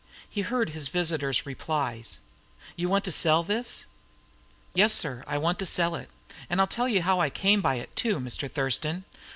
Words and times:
He 0.27 0.41
heard 0.41 0.71
his 0.71 0.87
visitor's 0.89 1.45
replies. 1.45 2.17
"You 2.75 2.89
want 2.89 3.03
to 3.05 3.11
sell 3.11 3.43
this?" 3.43 3.85
"Yes, 4.73 4.93
sir, 4.93 5.23
I 5.27 5.37
want 5.37 5.59
to 5.59 5.65
sell 5.67 5.93
it. 5.93 6.09
I'll 6.49 6.65
tell 6.65 6.87
you 6.89 7.03
how 7.03 7.19
I 7.19 7.29
came 7.29 7.61
by 7.61 7.75
it, 7.75 7.95
too, 7.95 8.17
Mr. 8.19 8.51
Thurston. 8.51 9.03